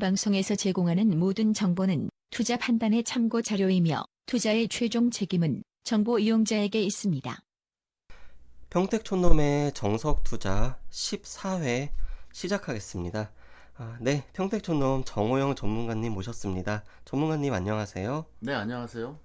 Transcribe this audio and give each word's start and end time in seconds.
본 0.00 0.08
방송에서 0.08 0.54
제공하는 0.56 1.18
모든 1.18 1.52
정보는 1.52 2.08
투자 2.30 2.56
판단의 2.56 3.04
참고 3.04 3.42
자료이며 3.42 4.02
투자의 4.24 4.66
최종 4.68 5.10
책임은 5.10 5.62
정보 5.84 6.18
이용자에게 6.18 6.80
있습니다. 6.80 7.38
평택촌놈의 8.70 9.74
정석투자 9.74 10.78
14회 10.90 11.90
시작하겠습니다. 12.32 13.30
아, 13.76 13.98
네, 14.00 14.24
평택촌놈 14.32 15.04
정호영 15.04 15.54
전문가님 15.54 16.14
모셨습니다. 16.14 16.82
전문가님 17.04 17.52
안녕하세요. 17.52 18.24
네, 18.38 18.54
안녕하세요. 18.54 19.18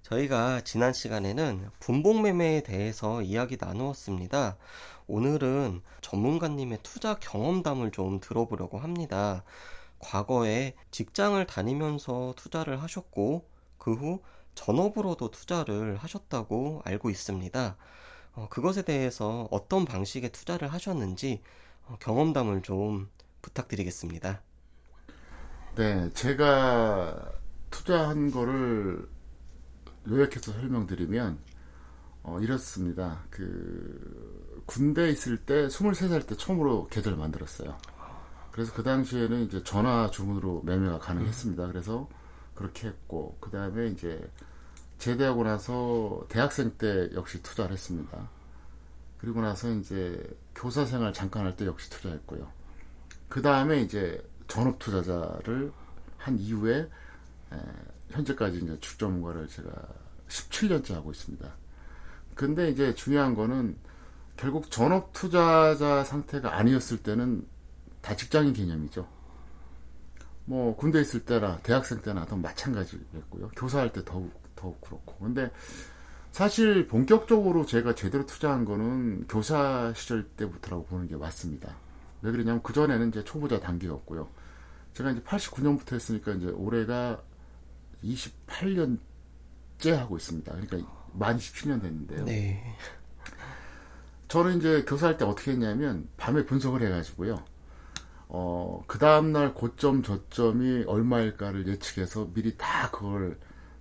저희가 0.00 0.62
지난 0.62 0.94
시간에는 0.94 1.68
분봉매매에 1.80 2.62
대해서 2.62 3.20
이야기 3.20 3.58
나누었습니다. 3.60 4.56
오늘은 5.06 5.82
전문가님의 6.00 6.78
투자 6.82 7.14
경험담을 7.14 7.90
좀 7.90 8.20
들어보려고 8.20 8.78
합니다. 8.78 9.44
과거에 10.04 10.74
직장을 10.90 11.44
다니면서 11.46 12.34
투자를 12.36 12.82
하셨고, 12.82 13.48
그 13.78 13.94
후 13.94 14.20
전업으로도 14.54 15.30
투자를 15.30 15.96
하셨다고 15.96 16.82
알고 16.84 17.10
있습니다. 17.10 17.76
어, 18.34 18.48
그것에 18.50 18.82
대해서 18.82 19.48
어떤 19.50 19.84
방식의 19.84 20.30
투자를 20.32 20.72
하셨는지 20.72 21.42
어, 21.86 21.96
경험담을 22.00 22.62
좀 22.62 23.08
부탁드리겠습니다. 23.42 24.42
네, 25.76 26.10
제가 26.14 27.32
투자한 27.70 28.30
거를 28.30 29.08
요약해서 30.08 30.52
설명드리면 30.52 31.38
어, 32.22 32.40
이렇습니다. 32.40 33.24
그 33.30 34.62
군대에 34.66 35.10
있을 35.10 35.36
때 35.44 35.66
23살 35.68 36.26
때 36.26 36.36
처음으로 36.36 36.86
계좌를 36.88 37.18
만들었어요. 37.18 37.76
그래서 38.54 38.72
그 38.72 38.84
당시에는 38.84 39.46
이제 39.46 39.64
전화 39.64 40.08
주문으로 40.12 40.62
매매가 40.62 41.00
가능했습니다. 41.00 41.66
그래서 41.66 42.08
그렇게 42.54 42.86
했고 42.86 43.36
그 43.40 43.50
다음에 43.50 43.88
이제 43.88 44.30
제대하고 44.98 45.42
나서 45.42 46.24
대학생 46.28 46.70
때 46.78 47.10
역시 47.14 47.42
투자를 47.42 47.72
했습니다. 47.72 48.30
그리고 49.18 49.40
나서 49.40 49.72
이제 49.72 50.24
교사 50.54 50.84
생활 50.84 51.12
잠깐 51.12 51.46
할 51.46 51.56
때 51.56 51.66
역시 51.66 51.90
투자했고요. 51.90 52.48
그 53.28 53.42
다음에 53.42 53.80
이제 53.80 54.24
전업 54.46 54.78
투자자를 54.78 55.72
한 56.16 56.38
이후에 56.38 56.88
에, 57.52 57.58
현재까지 58.10 58.58
이제 58.58 58.78
축전문가를 58.78 59.48
제가 59.48 59.68
17년째 60.28 60.92
하고 60.92 61.10
있습니다. 61.10 61.52
근데 62.36 62.70
이제 62.70 62.94
중요한 62.94 63.34
거는 63.34 63.76
결국 64.36 64.70
전업 64.70 65.12
투자자 65.12 66.04
상태가 66.04 66.56
아니었을 66.56 67.02
때는 67.02 67.52
다 68.04 68.14
직장인 68.14 68.52
개념이죠. 68.52 69.08
뭐 70.44 70.76
군대 70.76 71.00
있을 71.00 71.24
때나 71.24 71.56
대학생 71.62 72.02
때나 72.02 72.26
더 72.26 72.36
마찬가지겠고요. 72.36 73.48
교사할 73.56 73.94
때 73.94 74.04
더욱 74.04 74.30
더욱 74.54 74.78
그렇고. 74.82 75.16
근데 75.16 75.50
사실 76.30 76.86
본격적으로 76.86 77.64
제가 77.64 77.94
제대로 77.94 78.26
투자한 78.26 78.66
거는 78.66 79.26
교사 79.26 79.94
시절 79.96 80.28
때부터라고 80.28 80.84
보는 80.84 81.08
게 81.08 81.16
맞습니다. 81.16 81.74
왜 82.20 82.30
그러냐면 82.30 82.62
그 82.62 82.74
전에는 82.74 83.08
이제 83.08 83.24
초보자 83.24 83.58
단계였고요. 83.58 84.28
제가 84.92 85.12
이제 85.12 85.22
89년부터 85.22 85.94
했으니까 85.94 86.32
이제 86.32 86.48
올해가 86.48 87.22
28년째 88.04 89.92
하고 89.96 90.18
있습니다. 90.18 90.52
그러니까 90.52 90.92
만 91.14 91.38
17년 91.38 91.80
됐는데요. 91.80 92.24
네. 92.26 92.76
저는 94.28 94.58
이제 94.58 94.84
교사할 94.84 95.16
때 95.16 95.24
어떻게 95.24 95.52
했냐면 95.52 96.06
밤에 96.18 96.44
분석을 96.44 96.82
해가지고요. 96.82 97.53
어, 98.36 98.82
그 98.88 98.98
다음날 98.98 99.54
고점, 99.54 100.02
저점이 100.02 100.86
얼마일까를 100.88 101.68
예측해서 101.68 102.30
미리 102.34 102.56
다 102.58 102.90
그걸 102.90 103.38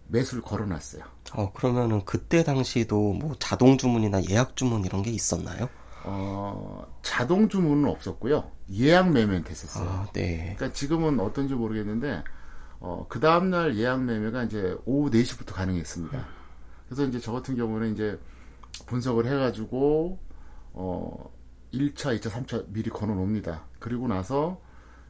매수를 0.10 0.44
걸어놨어요. 0.44 1.04
어, 1.34 1.52
그러면은 1.54 2.06
그때 2.06 2.44
당시도 2.44 3.14
뭐 3.14 3.36
자동 3.40 3.80
주문이나 3.80 4.22
예약 4.30 4.56
주문 4.56 4.86
이런 4.86 5.02
게 5.02 5.10
있었나요? 5.10 5.70
어, 6.04 6.86
자동 7.02 7.50
주문은 7.50 7.90
없었고요. 7.90 8.52
예약 8.74 9.12
매매는 9.12 9.44
됐었어요. 9.44 9.90
아, 9.90 10.08
네. 10.14 10.54
그러니까 10.56 10.72
지금은 10.72 11.20
어떤지 11.20 11.56
모르겠는데, 11.56 12.24
어, 12.80 13.08
그 13.10 13.20
다음날 13.20 13.76
예약 13.78 14.04
매매가 14.04 14.44
이제 14.44 14.78
오후 14.86 15.10
4시부터 15.10 15.56
가능했습니다. 15.56 16.28
그래서 16.86 17.06
이제 17.06 17.20
저 17.20 17.32
같은 17.32 17.56
경우는 17.56 17.94
이제 17.94 18.20
분석을 18.86 19.26
해가지고, 19.26 20.20
어, 20.74 21.32
1차, 21.74 22.20
2차, 22.20 22.30
3차 22.30 22.66
미리 22.70 22.90
걸어 22.90 23.14
놓습니다. 23.16 23.64
그리고 23.80 24.08
나서 24.08 24.62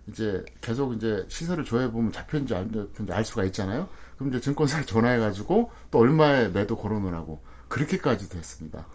이제 0.07 0.43
계속 0.61 0.93
이제 0.93 1.25
시세를 1.27 1.63
조회해 1.63 1.91
보면 1.91 2.11
잡혔는지 2.11 2.55
안 2.55 2.71
잡혔는지 2.71 3.11
알 3.11 3.23
수가 3.25 3.43
있잖아요. 3.45 3.89
그럼 4.17 4.29
이제 4.29 4.39
증권사에 4.39 4.85
전화해 4.85 5.17
가지고 5.17 5.71
또 5.91 5.99
얼마에 5.99 6.49
매도 6.49 6.77
걸어 6.77 6.99
놓으라고. 6.99 7.41
그렇게까지도 7.67 8.37
했습니다. 8.37 8.85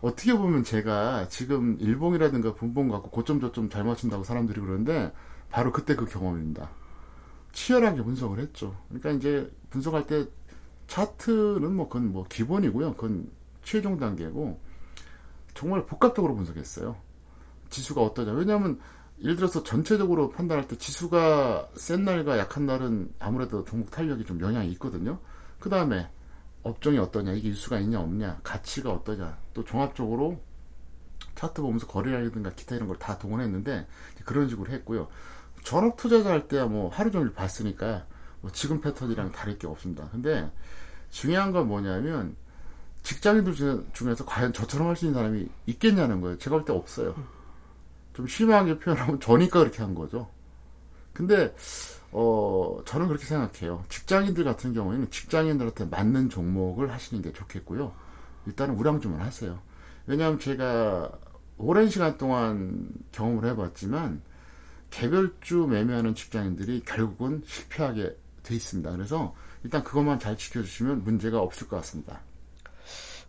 어떻게 0.00 0.36
보면 0.36 0.64
제가 0.64 1.28
지금 1.28 1.78
일봉이라든가 1.80 2.54
분봉 2.54 2.88
갖고 2.88 3.10
고점 3.10 3.40
저점 3.40 3.70
잘 3.70 3.84
맞춘다고 3.84 4.24
사람들이 4.24 4.60
그러는데 4.60 5.12
바로 5.50 5.72
그때 5.72 5.94
그 5.94 6.04
경험입니다. 6.04 6.68
치열하게 7.52 8.02
분석을 8.02 8.38
했죠. 8.40 8.76
그러니까 8.88 9.12
이제 9.12 9.50
분석할 9.70 10.06
때 10.06 10.26
차트는 10.88 11.74
뭐 11.74 11.88
그건 11.88 12.12
뭐 12.12 12.24
기본이고요. 12.28 12.94
그건 12.94 13.30
최종 13.62 13.98
단계고 13.98 14.60
정말 15.54 15.86
복합적으로 15.86 16.34
분석했어요. 16.34 16.96
지수가 17.74 18.00
어떠냐. 18.00 18.32
왜냐하면 18.32 18.78
예를 19.20 19.36
들어서 19.36 19.62
전체적으로 19.62 20.30
판단할 20.30 20.68
때 20.68 20.76
지수가 20.76 21.70
센 21.76 22.04
날과 22.04 22.38
약한 22.38 22.66
날은 22.66 23.12
아무래도 23.18 23.64
종목 23.64 23.90
탄력이 23.90 24.24
좀 24.24 24.40
영향이 24.40 24.70
있거든요. 24.72 25.18
그 25.58 25.68
다음에 25.68 26.08
업종이 26.62 26.98
어떠냐, 26.98 27.32
이게 27.32 27.48
뉴스가 27.48 27.78
있냐 27.80 28.00
없냐, 28.00 28.40
가치가 28.42 28.90
어떠냐, 28.92 29.36
또 29.54 29.64
종합적으로 29.64 30.40
차트 31.34 31.60
보면서 31.62 31.86
거래량이든가 31.86 32.50
기타 32.54 32.76
이런 32.76 32.86
걸 32.88 32.96
다 32.98 33.18
동원했는데 33.18 33.86
그런 34.24 34.48
식으로 34.48 34.72
했고요. 34.72 35.08
전업 35.64 35.96
투자자 35.96 36.30
할 36.30 36.46
때야 36.48 36.66
뭐 36.66 36.90
하루 36.90 37.10
종일 37.10 37.32
봤으니까 37.34 38.06
뭐 38.40 38.50
지금 38.52 38.80
패턴이랑 38.80 39.32
다를 39.32 39.58
게 39.58 39.66
없습니다. 39.66 40.08
근데 40.12 40.50
중요한 41.10 41.50
건 41.50 41.66
뭐냐면 41.68 42.36
직장인들 43.02 43.54
중에서 43.92 44.24
과연 44.24 44.52
저처럼 44.52 44.88
할 44.88 44.96
수 44.96 45.06
있는 45.06 45.18
사람이 45.18 45.48
있겠냐는 45.66 46.20
거예요. 46.20 46.38
제가 46.38 46.56
볼 46.56 46.64
때 46.64 46.72
없어요. 46.72 47.14
좀 48.14 48.26
심하게 48.26 48.78
표현하면 48.78 49.20
저니까 49.20 49.60
그렇게 49.60 49.82
한 49.82 49.94
거죠. 49.94 50.28
근데 51.12 51.54
어 52.12 52.78
저는 52.86 53.08
그렇게 53.08 53.26
생각해요. 53.26 53.84
직장인들 53.88 54.44
같은 54.44 54.72
경우에는 54.72 55.10
직장인들한테 55.10 55.86
맞는 55.86 56.30
종목을 56.30 56.92
하시는 56.92 57.22
게 57.22 57.32
좋겠고요. 57.32 57.92
일단은 58.46 58.76
우량주만 58.76 59.20
하세요. 59.20 59.58
왜냐하면 60.06 60.38
제가 60.38 61.10
오랜 61.56 61.88
시간 61.88 62.16
동안 62.18 62.88
경험을 63.12 63.48
해봤지만 63.50 64.22
개별주 64.90 65.66
매매하는 65.68 66.14
직장인들이 66.14 66.82
결국은 66.84 67.42
실패하게 67.46 68.16
돼 68.42 68.54
있습니다. 68.54 68.90
그래서 68.92 69.34
일단 69.64 69.82
그것만 69.82 70.20
잘 70.20 70.36
지켜주시면 70.36 71.02
문제가 71.02 71.40
없을 71.40 71.66
것 71.66 71.76
같습니다. 71.76 72.20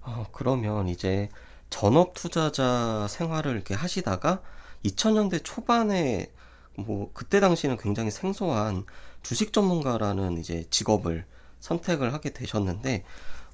어, 0.02 0.28
그러면 0.32 0.88
이제 0.88 1.30
전업 1.72 2.14
투자자 2.14 3.08
생활을 3.10 3.54
이렇게 3.56 3.74
하시다가 3.74 4.42
2000년대 4.86 5.42
초반에 5.44 6.32
뭐 6.78 7.12
그때 7.14 7.40
당시는 7.40 7.78
굉장히 7.78 8.12
생소한 8.12 8.86
주식 9.24 9.54
전문가라는 9.54 10.38
이제 10.38 10.66
직업을 10.70 11.26
선택을 11.60 12.14
하게 12.14 12.32
되셨는데 12.32 13.04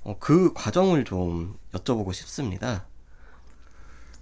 어, 0.04 0.18
그 0.20 0.52
과정을 0.54 1.06
좀 1.06 1.58
여쭤보고 1.74 2.14
싶습니다. 2.14 2.88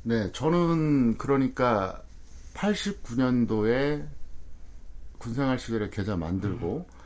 네, 0.04 0.32
저는 0.32 1.18
그러니까 1.18 2.02
89년도에 2.54 4.08
군생활 5.18 5.60
시절에 5.60 5.90
계좌 5.90 6.16
만들고 6.16 6.88
음. 6.90 7.00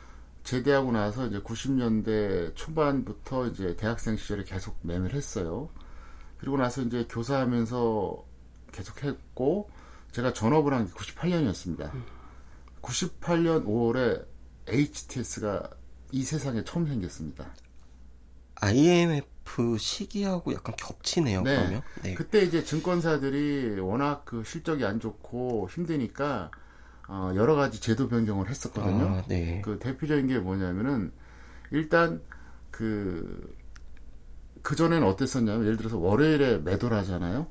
제대하고 0.44 0.92
나서 0.92 1.26
이제 1.26 1.40
90년대 1.40 2.54
초반부터 2.54 3.46
이제 3.48 3.76
대학생 3.76 4.16
시절에 4.16 4.44
계속 4.44 4.76
매매를 4.82 5.14
했어요. 5.14 5.70
그리고 6.38 6.56
나서 6.58 6.82
이제 6.82 7.06
교사하면서 7.08 8.24
계속 8.72 9.02
했고 9.02 9.70
제가 10.14 10.32
전업을 10.32 10.72
한 10.72 10.86
게 10.86 10.92
98년이었습니다. 10.92 11.90
98년 12.82 13.66
5월에 13.66 14.24
HTS가 14.68 15.68
이 16.12 16.22
세상에 16.22 16.62
처음 16.62 16.86
생겼습니다. 16.86 17.52
IMF 18.54 19.76
시기하고 19.76 20.52
약간 20.54 20.76
겹치네요. 20.76 21.42
네. 21.42 21.56
그러면 21.56 21.82
네. 22.02 22.14
그때 22.14 22.42
이제 22.42 22.62
증권사들이 22.62 23.80
워낙 23.80 24.24
그 24.24 24.44
실적이 24.44 24.84
안 24.84 25.00
좋고 25.00 25.68
힘드니까 25.70 26.52
어, 27.08 27.32
여러 27.34 27.56
가지 27.56 27.80
제도 27.80 28.08
변경을 28.08 28.48
했었거든요. 28.48 29.04
아, 29.06 29.22
네. 29.26 29.60
그 29.64 29.80
대표적인 29.80 30.28
게 30.28 30.38
뭐냐면은 30.38 31.12
일단 31.72 32.22
그 32.70 33.52
그전에는 34.62 35.06
어땠었냐면 35.08 35.64
예를 35.64 35.76
들어서 35.76 35.98
월요일에 35.98 36.58
매도를 36.58 36.96
하잖아요. 36.98 37.48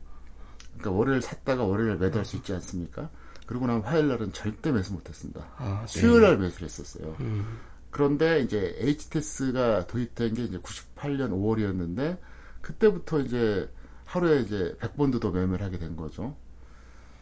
그러니까 0.77 0.91
월요일 0.91 1.21
샀다가 1.21 1.63
월요일에 1.63 1.95
매도할 1.95 2.25
수 2.25 2.35
있지 2.37 2.53
않습니까? 2.53 3.09
그리고 3.45 3.67
나면 3.67 3.83
화요일 3.83 4.07
날은 4.07 4.33
절대 4.33 4.71
매수 4.71 4.93
못했습니다. 4.93 5.45
아, 5.57 5.81
네. 5.81 5.87
수요일 5.87 6.21
날 6.21 6.37
매수를 6.37 6.65
했었어요. 6.65 7.15
음, 7.19 7.59
그런데 7.89 8.41
이제 8.41 8.75
HTS가 8.79 9.87
도입된 9.87 10.33
게 10.33 10.43
이제 10.45 10.57
98년 10.59 11.29
5월이었는데 11.31 12.17
그때부터 12.61 13.19
이제 13.19 13.69
하루에 14.05 14.41
이제 14.41 14.75
100번도 14.79 15.19
더 15.21 15.31
매매를 15.31 15.65
하게 15.65 15.77
된 15.77 15.95
거죠. 15.95 16.35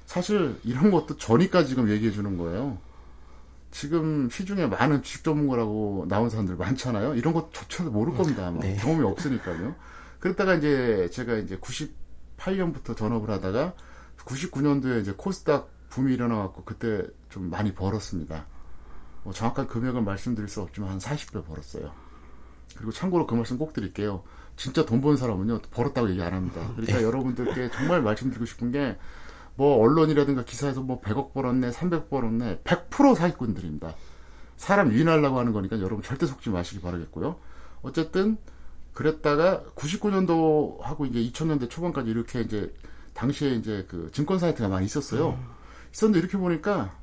사실 0.05 0.59
이런 0.63 0.91
것도 0.91 1.17
전이까 1.17 1.63
지금 1.65 1.89
얘기해 1.89 2.11
주는 2.11 2.37
거예요. 2.37 2.77
지금 3.71 4.29
시중에 4.29 4.67
많은 4.67 5.01
주식 5.01 5.23
전문가라고 5.23 6.05
나온 6.09 6.29
사람들 6.29 6.57
많잖아요. 6.57 7.15
이런 7.15 7.33
것조차도 7.33 7.91
모를 7.91 8.13
겁니다. 8.13 8.47
아마. 8.47 8.59
네. 8.59 8.75
경험이 8.75 9.05
없으니까요. 9.05 9.75
그랬다가 10.19 10.55
이제 10.55 11.09
제가 11.11 11.37
이제 11.37 11.57
98년부터 12.41 12.95
전업을 12.95 13.29
하다가 13.29 13.73
99년도에 14.17 15.01
이제 15.01 15.13
코스닥 15.15 15.69
붐이 15.89 16.13
일어나갖고 16.13 16.63
그때 16.63 17.05
좀 17.29 17.49
많이 17.49 17.73
벌었습니다. 17.73 18.45
뭐 19.23 19.33
정확한 19.33 19.67
금액을 19.67 20.01
말씀드릴 20.01 20.49
수 20.49 20.61
없지만 20.61 20.89
한 20.89 20.97
40배 20.99 21.45
벌었어요. 21.45 21.91
그리고 22.75 22.91
참고로 22.91 23.27
그 23.27 23.35
말씀 23.35 23.57
꼭 23.57 23.73
드릴게요. 23.73 24.23
진짜 24.55 24.85
돈 24.85 25.01
버는 25.01 25.17
사람은요, 25.17 25.59
벌었다고 25.71 26.09
얘기 26.09 26.21
안 26.21 26.33
합니다. 26.33 26.61
그러니까 26.75 27.01
여러분들께 27.03 27.69
정말 27.71 28.01
말씀드리고 28.01 28.45
싶은 28.45 28.71
게, 28.71 28.97
뭐, 29.55 29.77
언론이라든가 29.77 30.43
기사에서 30.43 30.81
뭐 30.81 31.01
100억 31.01 31.33
벌었네, 31.33 31.71
300 31.71 32.09
벌었네, 32.09 32.61
100% 32.63 33.15
사기꾼들입니다. 33.15 33.95
사람 34.57 34.91
유인하려고 34.91 35.39
하는 35.39 35.51
거니까 35.51 35.79
여러분 35.79 36.03
절대 36.03 36.25
속지 36.25 36.49
마시기 36.49 36.81
바라겠고요. 36.81 37.37
어쨌든, 37.81 38.37
그랬다가 38.93 39.63
99년도 39.75 40.81
하고 40.81 41.05
이제 41.05 41.19
2000년대 41.19 41.69
초반까지 41.69 42.09
이렇게 42.09 42.41
이제, 42.41 42.73
당시에 43.13 43.51
이제 43.55 43.85
그 43.89 44.09
증권 44.11 44.39
사이트가 44.39 44.69
많이 44.69 44.85
있었어요. 44.85 45.39
있었는데 45.93 46.19
이렇게 46.19 46.37
보니까, 46.37 46.97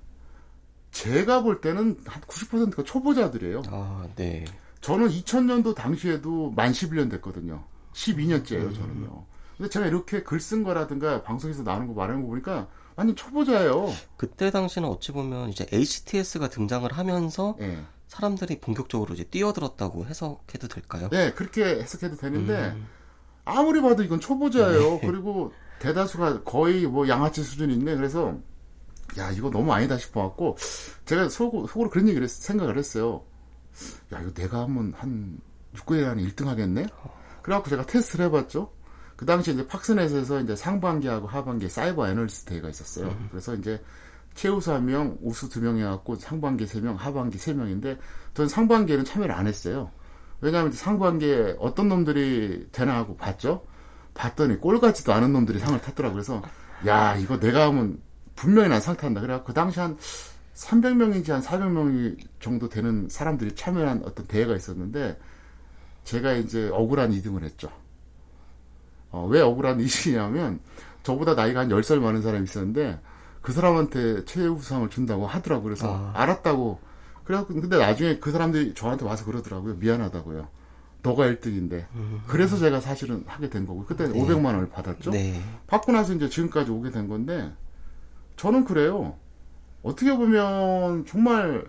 제가 0.90 1.42
볼 1.42 1.60
때는 1.60 1.98
한 2.06 2.22
90%가 2.22 2.82
초보자들이에요. 2.82 3.62
아, 3.68 4.08
네. 4.16 4.44
저는 4.80 5.08
2000년도 5.08 5.74
당시에도 5.74 6.50
만 6.52 6.72
11년 6.72 7.10
됐거든요. 7.10 7.64
12년째예요, 7.92 8.74
저는요. 8.74 9.26
근데 9.56 9.70
제가 9.70 9.86
이렇게 9.86 10.22
글 10.22 10.38
쓴 10.38 10.62
거라든가 10.62 11.22
방송에서 11.22 11.62
나오는 11.64 11.88
거 11.88 11.94
말하는 11.94 12.22
거 12.22 12.28
보니까 12.28 12.68
완전 12.94 13.16
초보자예요. 13.16 13.92
그때 14.16 14.50
당시는 14.50 14.88
어찌 14.88 15.12
보면 15.12 15.50
이제 15.50 15.66
HTS가 15.70 16.48
등장을 16.48 16.90
하면서 16.92 17.56
예. 17.60 17.78
사람들이 18.08 18.60
본격적으로 18.60 19.14
이제 19.14 19.24
뛰어들었다고 19.24 20.06
해석해도 20.06 20.68
될까요? 20.68 21.08
네, 21.10 21.32
그렇게 21.32 21.64
해석해도 21.64 22.16
되는데 22.16 22.70
음, 22.70 22.86
아무리 23.44 23.80
봐도 23.80 24.02
이건 24.02 24.20
초보자예요. 24.20 25.00
그리고 25.00 25.52
대다수가 25.78 26.42
거의 26.42 26.86
뭐 26.86 27.08
양아치 27.08 27.42
수준이 27.42 27.74
있네. 27.74 27.96
그래서 27.96 28.36
야, 29.18 29.30
이거 29.30 29.50
너무 29.50 29.72
아니다 29.72 29.96
싶어 29.96 30.22
갖고 30.22 30.56
제가 31.06 31.28
속, 31.28 31.68
속으로 31.70 31.88
그런 31.90 32.08
얘기를 32.08 32.24
했- 32.24 32.30
생각을 32.30 32.76
했어요. 32.76 33.24
야, 34.12 34.20
이거 34.20 34.32
내가 34.32 34.62
하면 34.62 34.92
한 34.96 35.38
6개월 35.76 36.08
안에 36.08 36.22
1등 36.24 36.46
하겠네? 36.46 36.86
그래갖고 37.42 37.70
제가 37.70 37.86
테스트를 37.86 38.26
해봤죠. 38.26 38.72
그 39.16 39.24
당시에 39.26 39.54
이제 39.54 39.66
팍스넷에서 39.66 40.40
이제 40.40 40.54
상반기하고 40.56 41.26
하반기 41.26 41.68
사이버 41.68 42.08
애널리스트 42.08 42.50
대회가 42.50 42.68
있었어요. 42.68 43.08
그래서 43.30 43.54
이제 43.54 43.82
최우수 44.38 44.72
한 44.72 44.86
명, 44.86 45.18
우수 45.20 45.48
두 45.48 45.60
명 45.60 45.78
해갖고 45.78 46.14
상반기 46.16 46.64
세 46.66 46.80
명, 46.80 46.94
하반기 46.94 47.38
세 47.38 47.52
명인데 47.52 47.98
저는 48.34 48.48
상반기에는 48.48 49.04
참여를 49.04 49.34
안 49.34 49.48
했어요. 49.48 49.90
왜냐하면 50.40 50.70
상반기에 50.70 51.56
어떤 51.58 51.88
놈들이 51.88 52.68
되나 52.70 52.94
하고 52.96 53.16
봤죠. 53.16 53.64
봤더니 54.14 54.60
꼴 54.60 54.78
같지도 54.78 55.12
않은 55.12 55.32
놈들이 55.32 55.58
상을 55.58 55.80
탔더라고요. 55.80 56.14
그래서 56.14 56.40
야 56.86 57.16
이거 57.16 57.40
내가 57.40 57.66
하면 57.66 58.00
분명히 58.36 58.68
난 58.68 58.80
상 58.80 58.96
탄다. 58.96 59.20
그래갖고 59.20 59.48
그 59.48 59.54
당시 59.54 59.80
한 59.80 59.96
300명인지 60.54 61.30
한 61.30 61.40
400명 61.42 62.16
정도 62.38 62.68
되는 62.68 63.08
사람들이 63.08 63.56
참여한 63.56 64.02
어떤 64.04 64.26
대회가 64.26 64.54
있었는데 64.54 65.18
제가 66.04 66.34
이제 66.34 66.68
억울한 66.72 67.10
2등을 67.10 67.42
했죠. 67.42 67.68
어, 69.10 69.26
왜 69.28 69.40
억울한 69.40 69.78
2등이냐면 69.82 70.60
저보다 71.02 71.34
나이가 71.34 71.60
한 71.60 71.68
10살 71.68 71.98
많은 71.98 72.22
사람이 72.22 72.44
있었는데 72.44 73.00
그 73.48 73.54
사람한테 73.54 74.26
최우수상을 74.26 74.90
준다고 74.90 75.26
하더라고요. 75.26 75.64
그래서 75.64 75.90
아. 75.90 76.12
알았다고. 76.20 76.78
그래갖고 77.24 77.54
근데 77.54 77.78
나중에 77.78 78.18
그 78.18 78.30
사람들이 78.30 78.74
저한테 78.74 79.06
와서 79.06 79.24
그러더라고요. 79.24 79.76
미안하다고요. 79.76 80.46
너가 81.02 81.24
1등인데. 81.24 81.86
그래서 82.26 82.58
제가 82.58 82.82
사실은 82.82 83.24
하게 83.26 83.48
된 83.48 83.64
거고. 83.64 83.86
그때 83.86 84.04
는 84.04 84.12
네. 84.12 84.20
500만 84.20 84.44
원을 84.44 84.68
받았죠. 84.68 85.12
네. 85.12 85.40
받고 85.66 85.92
나서 85.92 86.12
이제 86.12 86.28
지금까지 86.28 86.70
오게 86.70 86.90
된 86.90 87.08
건데 87.08 87.50
저는 88.36 88.66
그래요. 88.66 89.16
어떻게 89.82 90.14
보면 90.14 91.06
정말 91.06 91.64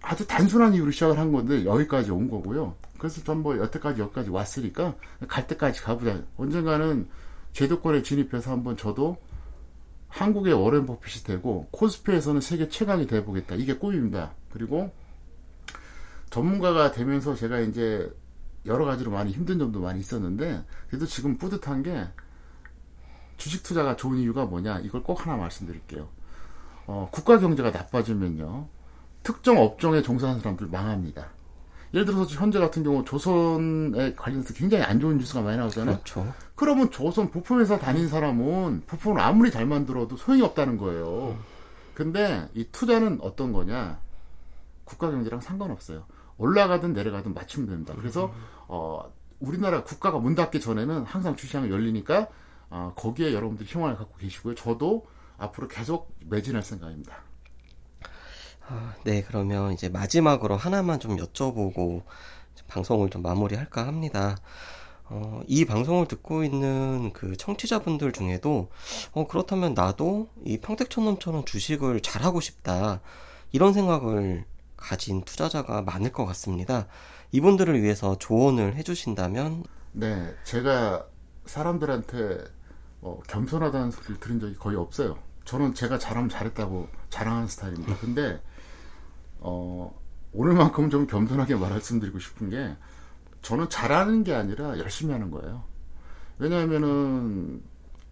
아주 0.00 0.26
단순한 0.26 0.72
이유로 0.72 0.90
시작을 0.90 1.18
한 1.18 1.32
건데 1.32 1.66
여기까지 1.66 2.10
온 2.12 2.30
거고요. 2.30 2.76
그래서 2.96 3.22
전 3.24 3.42
뭐 3.42 3.58
여태까지 3.58 4.00
여기까지 4.00 4.30
왔으니까 4.30 4.94
갈 5.28 5.46
때까지 5.46 5.82
가보자. 5.82 6.22
언젠가는 6.38 7.08
제도권에 7.52 8.02
진입해서 8.02 8.52
한번 8.52 8.78
저도 8.78 9.18
한국의 10.14 10.54
워렌 10.54 10.86
버핏이 10.86 11.24
되고 11.24 11.66
코스피에서는 11.72 12.40
세계 12.40 12.68
최강이 12.68 13.08
돼보겠다. 13.08 13.56
이게 13.56 13.74
꿈입니다. 13.74 14.32
그리고 14.52 14.92
전문가가 16.30 16.92
되면서 16.92 17.34
제가 17.34 17.58
이제 17.58 18.14
여러 18.64 18.84
가지로 18.84 19.10
많이 19.10 19.32
힘든 19.32 19.58
점도 19.58 19.80
많이 19.80 19.98
있었는데 19.98 20.64
그래도 20.88 21.06
지금 21.06 21.36
뿌듯한 21.36 21.82
게 21.82 22.06
주식 23.38 23.64
투자가 23.64 23.96
좋은 23.96 24.18
이유가 24.18 24.44
뭐냐 24.44 24.78
이걸 24.80 25.02
꼭 25.02 25.26
하나 25.26 25.36
말씀드릴게요. 25.36 26.08
어, 26.86 27.08
국가 27.10 27.40
경제가 27.40 27.72
나빠지면요 27.72 28.68
특정 29.24 29.58
업종에 29.58 30.00
종사하는 30.02 30.40
사람들 30.40 30.68
망합니다. 30.68 31.30
예를 31.94 32.04
들어서 32.06 32.24
현재 32.34 32.58
같은 32.58 32.82
경우 32.82 33.04
조선에 33.04 34.14
관련해서 34.14 34.52
굉장히 34.52 34.82
안 34.82 34.98
좋은 34.98 35.16
뉴스가 35.16 35.42
많이 35.42 35.56
나오잖아요. 35.56 35.94
그렇죠. 35.98 36.34
그러면 36.56 36.90
조선 36.90 37.30
부품회사 37.30 37.78
다닌 37.78 38.08
사람은 38.08 38.82
부품을 38.86 39.20
아무리 39.20 39.52
잘 39.52 39.64
만들어도 39.64 40.16
소용이 40.16 40.42
없다는 40.42 40.76
거예요. 40.76 41.38
근데 41.94 42.48
이 42.54 42.66
투자는 42.72 43.20
어떤 43.22 43.52
거냐? 43.52 44.00
국가 44.82 45.08
경제랑 45.08 45.40
상관없어요. 45.40 46.04
올라가든 46.36 46.94
내려가든 46.94 47.32
맞추면 47.32 47.68
됩니다. 47.68 47.94
그래서 47.96 48.34
어 48.66 49.12
우리나라 49.38 49.84
국가가 49.84 50.18
문 50.18 50.34
닫기 50.34 50.60
전에는 50.60 51.04
항상 51.04 51.36
주시장이 51.36 51.70
열리니까 51.70 52.28
어, 52.70 52.92
거기에 52.96 53.32
여러분들 53.32 53.66
희망을 53.66 53.94
갖고 53.94 54.16
계시고요. 54.16 54.56
저도 54.56 55.06
앞으로 55.38 55.68
계속 55.68 56.12
매진할 56.26 56.62
생각입니다. 56.62 57.18
아, 58.68 58.94
네, 59.04 59.22
그러면 59.22 59.72
이제 59.72 59.88
마지막으로 59.88 60.56
하나만 60.56 61.00
좀 61.00 61.16
여쭤보고 61.16 62.02
방송을 62.68 63.10
좀 63.10 63.22
마무리할까 63.22 63.86
합니다. 63.86 64.36
어, 65.04 65.42
이 65.46 65.64
방송을 65.64 66.08
듣고 66.08 66.44
있는 66.44 67.12
그 67.12 67.36
청취자분들 67.36 68.12
중에도 68.12 68.70
어, 69.12 69.26
그렇다면 69.26 69.74
나도 69.74 70.28
이 70.44 70.58
평택촌놈처럼 70.58 71.44
주식을 71.44 72.00
잘하고 72.00 72.40
싶다. 72.40 73.00
이런 73.52 73.72
생각을 73.72 74.44
가진 74.76 75.22
투자자가 75.22 75.82
많을 75.82 76.10
것 76.10 76.24
같습니다. 76.26 76.86
이분들을 77.32 77.82
위해서 77.82 78.16
조언을 78.18 78.76
해주신다면 78.76 79.64
네, 79.92 80.34
제가 80.44 81.06
사람들한테 81.46 82.44
어, 83.02 83.20
겸손하다는 83.28 83.90
소리를 83.90 84.20
들은 84.20 84.40
적이 84.40 84.54
거의 84.54 84.76
없어요. 84.76 85.18
저는 85.44 85.74
제가 85.74 85.98
잘하면 85.98 86.30
잘했다고 86.30 86.88
자랑하는 87.10 87.46
스타일입니다. 87.48 87.96
근데 87.98 88.40
어, 89.44 89.94
오늘만큼 90.32 90.90
좀 90.90 91.06
겸손하게 91.06 91.54
말씀드리고 91.56 92.18
싶은 92.18 92.50
게 92.50 92.74
저는 93.42 93.68
잘하는 93.68 94.24
게 94.24 94.34
아니라 94.34 94.78
열심히 94.78 95.12
하는 95.12 95.30
거예요. 95.30 95.62
왜냐하면은 96.38 97.62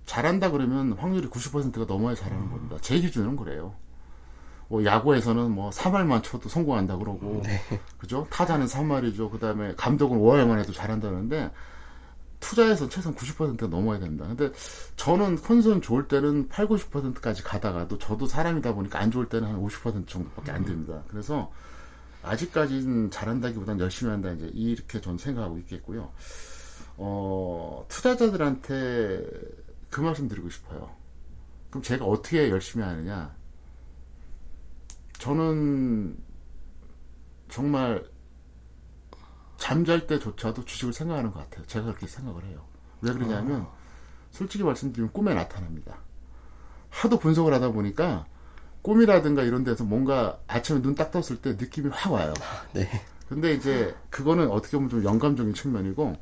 잘한다 0.05 0.51
그러면 0.51 0.93
확률이 0.93 1.29
90%가 1.29 1.87
넘어야 1.87 2.15
잘하는 2.15 2.51
겁니다. 2.51 2.77
제 2.81 3.01
기준은 3.01 3.37
그래요. 3.37 3.75
뭐 4.69 4.85
야구에서는 4.85 5.51
뭐 5.51 5.71
3할만 5.71 6.23
쳐도 6.23 6.49
성공한다 6.49 6.97
그러고 6.97 7.43
그죠? 7.99 8.27
타자는 8.31 8.67
3할이죠. 8.67 9.31
그다음에 9.31 9.75
감독은 9.77 10.19
5할만 10.19 10.59
해도 10.59 10.73
잘한다는데 10.73 11.51
투자에서 12.43 12.89
최소한 12.89 13.17
90%가 13.17 13.69
넘어야 13.69 13.99
됩니다. 13.99 14.27
근데 14.27 14.53
저는 14.97 15.37
컨디션 15.37 15.81
좋을 15.81 16.09
때는 16.09 16.49
8, 16.49 16.67
90%까지 16.67 17.43
가다가도 17.43 17.99
저도 17.99 18.27
사람이다 18.27 18.75
보니까 18.75 18.99
안 18.99 19.11
좋을 19.11 19.29
때는 19.29 19.49
한 19.49 19.63
50% 19.63 20.07
정도밖에 20.09 20.51
안 20.51 20.65
됩니다. 20.65 21.03
그래서 21.09 21.51
아직까지는 22.23 23.11
잘한다기보다는 23.11 23.81
열심히 23.81 24.11
한다 24.11 24.33
이제 24.33 24.51
이렇게 24.53 25.01
전 25.01 25.17
생각하고 25.17 25.57
있겠고요. 25.59 26.13
어, 26.97 27.87
투자자들한테 27.89 29.25
그 29.89 30.01
말씀 30.01 30.29
드리고 30.29 30.51
싶어요. 30.51 30.91
그럼 31.71 31.83
제가 31.83 32.05
어떻게 32.05 32.51
열심히 32.51 32.85
하느냐? 32.85 33.35
저는 35.19 36.17
정말 37.49 38.05
잠잘 39.63 40.09
때조차도 40.09 40.65
주식을 40.65 40.93
생각하는 40.93 41.31
것 41.31 41.39
같아요. 41.39 41.65
제가 41.67 41.87
그렇게 41.87 42.09
생각을 42.09 42.43
해요. 42.47 42.65
왜 43.01 43.13
그러냐면 43.13 43.69
솔직히 44.33 44.65
말씀드리면 44.65 45.13
꿈에 45.13 45.35
나타납니다. 45.35 45.99
하도 46.91 47.17
분석을 47.21 47.55
하다 47.55 47.71
보니까 47.71 48.27
꿈이라든가 48.83 49.45
이런 49.45 49.63
데서 49.63 49.85
뭔가 49.85 50.41
아침에 50.49 50.83
눈 50.83 50.97
딱 50.97 51.13
떴을 51.13 51.41
때 51.41 51.53
느낌이 51.53 51.91
확 51.93 52.13
와요. 52.13 52.35
네. 52.73 52.91
근데 53.29 53.55
이제 53.55 53.95
그거는 54.11 54.51
어떻게 54.51 54.77
보면 54.77 54.91
좀 54.91 55.05
영감적인 55.05 55.55
측면이고 55.55 56.17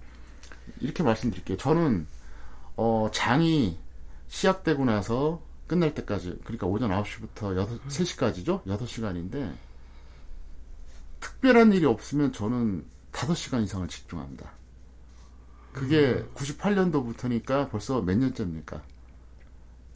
이렇게 0.81 1.03
말씀드릴게요. 1.03 1.57
저는 1.57 2.07
어 2.77 3.09
장이 3.11 3.79
시작되고 4.29 4.85
나서 4.85 5.41
끝날 5.67 5.95
때까지 5.95 6.41
그러니까 6.45 6.67
오전 6.67 6.91
9시부터 6.91 7.57
6, 7.57 7.89
3시까지죠? 7.89 8.65
6시간인데 8.67 9.51
특별한 11.21 11.73
일이 11.73 11.87
없으면 11.87 12.35
저는 12.35 12.85
5시간 13.27 13.63
이상을 13.63 13.87
집중합니다. 13.89 14.53
그게 15.73 16.25
98년도부터니까 16.35 17.71
벌써 17.71 18.01
몇 18.03 18.17
년째입니까? 18.19 18.83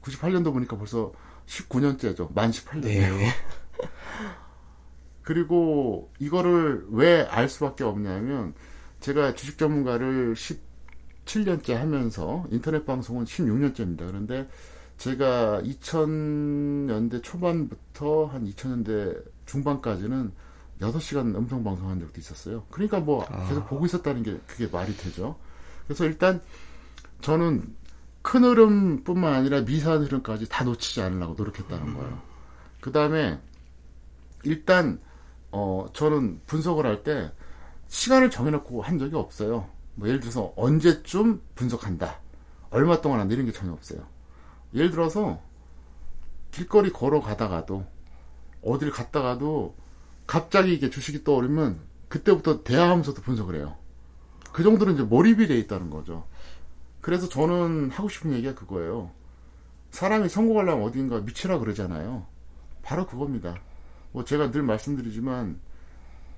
98년도 0.02 0.52
보니까 0.52 0.76
벌써 0.76 1.12
19년째죠. 1.47 2.33
만 2.35 2.50
18년이에요. 2.50 3.16
네. 3.16 3.31
그리고 5.23 6.12
이거를 6.19 6.87
왜 6.90 7.26
알 7.31 7.49
수밖에 7.49 7.83
없냐면 7.85 8.54
제가 9.00 9.35
주식 9.35 9.59
전문가를 9.59 10.35
17년째 10.35 11.73
하면서 11.75 12.45
인터넷 12.50 12.85
방송은 12.85 13.25
16년째입니다. 13.25 14.07
그런데 14.07 14.47
제가 14.99 15.61
2000년대 15.62 17.23
초반부터 17.23 18.26
한 18.26 18.45
2000년대 18.45 19.25
중반까지는 19.47 20.33
6시간 20.81 21.35
음성 21.37 21.62
방송한 21.64 22.00
적도 22.00 22.21
있었어요. 22.21 22.64
그러니까 22.71 23.00
뭐 23.00 23.25
계속 23.49 23.69
보고 23.69 23.87
있었다는 23.87 24.23
게 24.23 24.38
그게 24.47 24.66
말이 24.66 24.97
되죠. 24.97 25.37
그래서 25.87 26.04
일단 26.04 26.40
저는 27.21 27.75
큰 28.23 28.45
흐름뿐만 28.45 29.33
아니라 29.35 29.61
미세한 29.61 30.02
흐름까지 30.04 30.49
다 30.49 30.64
놓치지 30.64 31.02
않으려고 31.02 31.35
노력했다는 31.35 31.95
거예요. 31.95 32.23
그 32.81 32.93
다음에 32.93 33.38
일단 34.43 35.00
어 35.50 35.87
저는 35.93 36.40
분석을 36.47 36.87
할 36.87 37.02
때 37.02 37.33
시간을 37.88 38.31
정해놓고 38.31 38.83
한 38.83 38.99
적이 38.99 39.16
없어요. 39.16 39.69
뭐 39.95 40.09
예를 40.09 40.19
들어서 40.21 40.52
언제쯤 40.57 41.40
분석한다, 41.54 42.19
얼마 42.71 43.00
동안 43.00 43.21
한다 43.21 43.35
이런 43.35 43.47
게 43.47 43.52
전혀 43.52 43.73
없어요. 43.73 44.00
예를 44.75 44.90
들어서 44.90 45.40
길거리 46.50 46.90
걸어가다가도 46.90 47.87
어딜 48.62 48.90
갔다가도 48.90 49.76
갑자기 50.26 50.75
이게 50.75 50.90
주식이 50.90 51.25
떠오르면 51.25 51.81
그때부터 52.09 52.62
대화하면서도 52.62 53.23
분석을 53.23 53.57
해요. 53.57 53.76
그 54.52 54.62
정도로 54.62 54.93
이제 54.93 55.02
몰입이 55.02 55.47
돼 55.47 55.59
있다는 55.59 55.90
거죠. 55.90 56.26
그래서 57.00 57.28
저는 57.28 57.90
하고 57.90 58.09
싶은 58.09 58.33
얘기가 58.33 58.54
그거예요. 58.54 59.11
사람이 59.90 60.28
성공하려면 60.28 60.85
어딘가 60.87 61.21
미치라 61.21 61.59
그러잖아요. 61.59 62.26
바로 62.83 63.07
그겁니다. 63.07 63.57
뭐 64.12 64.25
제가 64.25 64.50
늘 64.50 64.62
말씀드리지만 64.62 65.61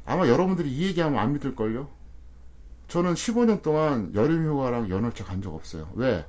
아마 0.05 0.29
여러분들이 0.29 0.71
이 0.71 0.85
얘기하면 0.87 1.19
안 1.19 1.33
믿을걸요? 1.35 1.89
저는 2.89 3.15
15년 3.15 3.63
동안 3.63 4.13
여름 4.15 4.47
휴가랑 4.47 4.89
연월차 4.89 5.25
간 5.25 5.43
적 5.43 5.55
없어요. 5.55 5.91
왜? 5.95 6.25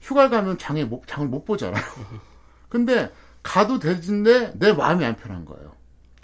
휴가를 0.00 0.30
가면 0.30 0.58
장에 0.58 0.84
못, 0.84 1.06
장을 1.06 1.26
못 1.28 1.44
보잖아요. 1.44 1.82
근데 2.68 3.12
가도 3.42 3.78
되는데 3.78 4.52
내 4.58 4.72
마음이 4.72 5.04
안 5.04 5.16
편한 5.16 5.44
거예요. 5.44 5.72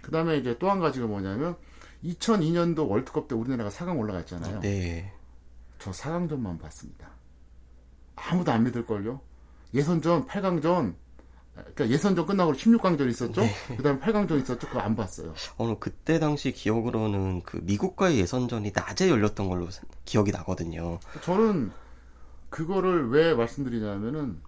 그 0.04 0.10
다음에 0.10 0.36
이제 0.36 0.58
또 0.58 0.68
한 0.70 0.80
가지가 0.80 1.06
뭐냐면 1.06 1.56
2002년도 2.04 2.86
월드컵 2.88 3.26
때 3.26 3.34
우리나라가 3.34 3.70
4강 3.70 3.98
올라갔잖아요. 3.98 4.60
네. 4.60 5.10
저 5.78 5.90
4강전만 5.92 6.60
봤습니다. 6.60 7.08
아무도 8.14 8.52
안 8.52 8.64
믿을걸요? 8.64 9.20
예선전, 9.72 10.26
8강전, 10.26 10.94
그러니까 11.54 11.88
예선전 11.88 12.26
끝나고 12.26 12.52
16강전 12.52 13.08
있었죠? 13.08 13.42
그 13.76 13.82
다음에 13.82 13.98
8강전 13.98 14.42
있었죠? 14.42 14.68
그거 14.68 14.80
안 14.80 14.94
봤어요. 14.94 15.32
어, 15.56 15.78
그때 15.78 16.18
당시 16.18 16.52
기억으로는 16.52 17.42
그 17.42 17.58
미국과의 17.62 18.18
예선전이 18.18 18.72
낮에 18.74 19.08
열렸던 19.08 19.48
걸로 19.48 19.68
기억이 20.04 20.30
나거든요. 20.32 21.00
저는 21.22 21.72
그거를 22.50 23.08
왜 23.08 23.32
말씀드리냐면은 23.34 24.40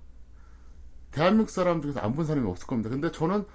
대한민국 1.13 1.51
사람 1.51 1.81
중에서 1.81 2.01
안 2.01 2.15
본 2.15 2.27
사람이 2.27 2.47
없을 2.49 2.67
겁니다. 2.67 2.91
근데 2.91 3.11
저는 3.11 3.47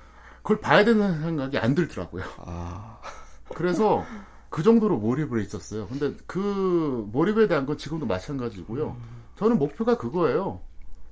그걸 0.41 0.59
봐야 0.59 0.83
되는 0.83 1.21
생각이 1.21 1.57
안 1.57 1.75
들더라고요. 1.75 2.23
아, 2.39 2.99
그래서 3.55 4.03
그 4.49 4.63
정도로 4.63 4.97
몰입을 4.97 5.39
해 5.39 5.43
있었어요. 5.43 5.87
근데 5.87 6.15
그 6.25 7.07
몰입에 7.11 7.47
대한 7.47 7.65
건 7.65 7.77
지금도 7.77 8.05
마찬가지고요. 8.05 8.97
저는 9.37 9.57
목표가 9.57 9.97
그거예요. 9.97 10.61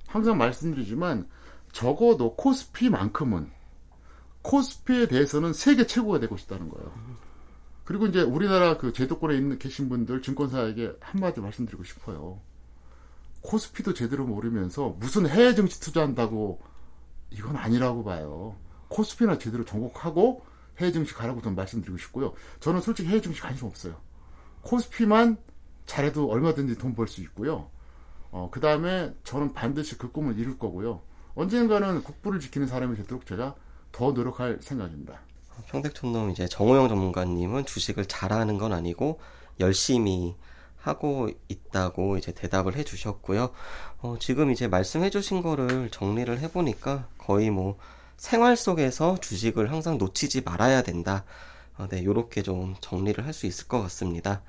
항상 0.06 0.38
말씀드리지만 0.38 1.28
적어도 1.72 2.34
코스피만큼은 2.36 3.50
코스피에 4.42 5.06
대해서는 5.08 5.52
세계 5.52 5.86
최고가 5.86 6.18
되고 6.20 6.36
싶다는 6.36 6.68
거예요. 6.68 6.92
그리고 7.84 8.06
이제 8.06 8.22
우리나라 8.22 8.76
그 8.76 8.92
제도권에 8.92 9.36
있는 9.36 9.58
계신 9.58 9.88
분들 9.88 10.22
증권사에게 10.22 10.96
한마디 11.00 11.40
말씀드리고 11.40 11.84
싶어요. 11.84 12.40
코스피도 13.42 13.94
제대로 13.94 14.26
모르면서 14.26 14.96
무슨 14.98 15.26
해외 15.26 15.54
증시 15.54 15.80
투자한다고 15.80 16.60
이건 17.30 17.56
아니라고 17.56 18.04
봐요. 18.04 18.54
코스피나 18.90 19.38
제대로 19.38 19.64
정복하고 19.64 20.44
해외 20.78 20.92
증시 20.92 21.14
가라고 21.14 21.40
좀 21.40 21.54
말씀드리고 21.54 21.96
싶고요. 21.96 22.34
저는 22.60 22.80
솔직히 22.82 23.08
해외 23.08 23.20
증시 23.22 23.40
관심 23.40 23.66
없어요. 23.66 23.96
코스피만 24.62 25.38
잘해도 25.86 26.28
얼마든지 26.30 26.76
돈 26.76 26.94
벌 26.94 27.08
수 27.08 27.22
있고요. 27.22 27.70
어, 28.30 28.48
그 28.52 28.60
다음에 28.60 29.14
저는 29.24 29.54
반드시 29.54 29.96
그 29.96 30.12
꿈을 30.12 30.38
이룰 30.38 30.58
거고요. 30.58 31.00
언젠가는 31.34 32.02
국부를 32.02 32.40
지키는 32.40 32.66
사람이 32.66 32.96
되도록 32.96 33.26
제가 33.26 33.54
더 33.92 34.12
노력할 34.12 34.58
생각입니다. 34.60 35.20
평택촌놈 35.68 36.30
이제 36.30 36.46
정호영 36.48 36.88
전문가님은 36.88 37.66
주식을 37.66 38.06
잘하는 38.06 38.58
건 38.58 38.72
아니고 38.72 39.20
열심히 39.60 40.36
하고 40.76 41.28
있다고 41.48 42.16
이제 42.16 42.32
대답을 42.32 42.76
해주셨고요. 42.76 43.50
어, 43.98 44.16
지금 44.18 44.50
이제 44.50 44.66
말씀해주신 44.68 45.42
거를 45.42 45.90
정리를 45.90 46.38
해보니까 46.40 47.08
거의 47.18 47.50
뭐 47.50 47.76
생활 48.20 48.54
속에서 48.54 49.16
주식을 49.18 49.72
항상 49.72 49.96
놓치지 49.96 50.42
말아야 50.42 50.82
된다. 50.82 51.24
어, 51.78 51.88
네, 51.88 52.04
요렇게 52.04 52.42
좀 52.42 52.76
정리를 52.82 53.24
할 53.24 53.32
수 53.32 53.46
있을 53.46 53.66
것 53.66 53.80
같습니다. 53.80 54.42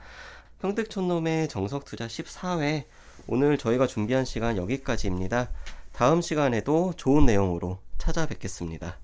평택촌놈의 0.59 1.47
정석투자 1.47 2.07
14회 2.07 2.83
오늘 3.27 3.57
저희가 3.57 3.87
준비한 3.87 4.25
시간 4.25 4.57
여기까지입니다. 4.57 5.49
다음 5.93 6.21
시간에도 6.21 6.93
좋은 6.97 7.25
내용으로 7.25 7.79
찾아뵙겠습니다. 7.97 8.97